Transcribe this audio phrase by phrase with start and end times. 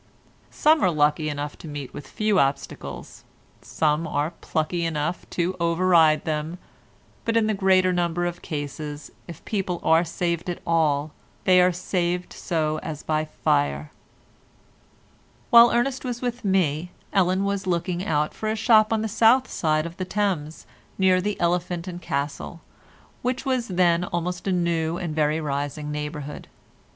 [0.49, 3.23] Some are lucky enough to meet with few obstacles,
[3.61, 6.57] some are plucky enough to over ride them,
[7.23, 11.11] but in the greater number of cases, if people are saved at all
[11.43, 13.91] they are saved so as by fire.
[15.51, 19.51] While Ernest was with me Ellen was looking out for a shop on the south
[19.51, 20.65] side of the Thames
[20.97, 22.61] near the "Elephant and Castle,"
[23.21, 26.47] which was then almost a new and a very rising neighbourhood.